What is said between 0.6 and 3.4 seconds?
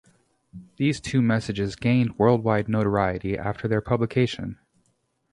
These two messages gained worldwide notoriety